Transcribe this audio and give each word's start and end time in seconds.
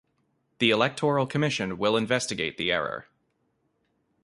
The 0.57 0.71
Electoral 0.71 1.27
Commission 1.27 1.77
will 1.77 1.95
investigate 1.95 2.57
the 2.57 2.71
error. 2.71 3.05